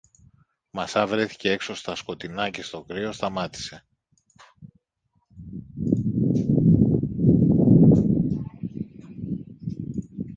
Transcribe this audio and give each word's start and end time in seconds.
Μα 0.71 0.87
σα 0.87 1.07
βρέθηκε 1.07 1.51
έξω, 1.51 1.75
στα 1.75 1.95
σκοτεινά 1.95 2.49
και 2.49 2.61
στο 2.61 2.83
κρύο, 2.83 3.11
σταμάτησε. 3.11 3.85